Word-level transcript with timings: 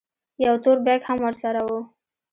يو 0.45 0.55
تور 0.63 0.77
بېګ 0.85 1.01
هم 1.07 1.19
ورسره 1.23 1.61
و. 1.67 1.71